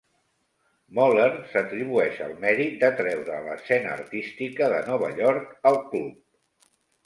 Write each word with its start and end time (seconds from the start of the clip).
Moller 0.99 1.27
s'atribueix 1.51 2.23
el 2.29 2.33
mèrit 2.47 2.81
d'atreure 2.85 3.43
l'escena 3.51 3.95
artística 4.01 4.73
de 4.75 4.83
Nova 4.91 5.15
York 5.23 5.73
al 5.75 5.83
club. 5.95 6.21